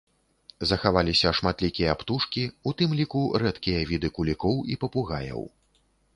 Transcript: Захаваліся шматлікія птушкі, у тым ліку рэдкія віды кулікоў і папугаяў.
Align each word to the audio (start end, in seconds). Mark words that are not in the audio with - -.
Захаваліся 0.69 1.33
шматлікія 1.39 1.93
птушкі, 1.99 2.47
у 2.71 2.73
тым 2.81 2.97
ліку 3.01 3.23
рэдкія 3.45 3.85
віды 3.93 4.13
кулікоў 4.19 4.55
і 4.75 4.81
папугаяў. 4.87 5.41